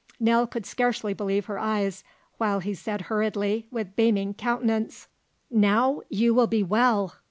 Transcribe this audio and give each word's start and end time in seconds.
Nell 0.19 0.47
could 0.47 0.65
scarcely 0.65 1.13
believe 1.13 1.45
her 1.45 1.59
eyes, 1.59 2.03
while 2.39 2.59
he 2.59 2.73
said 2.73 3.01
hurriedly, 3.01 3.67
with 3.69 3.95
beaming 3.95 4.33
countenance: 4.33 5.07
"Now 5.51 6.01
you 6.09 6.33
will 6.33 6.47
be 6.47 6.63
well! 6.63 7.13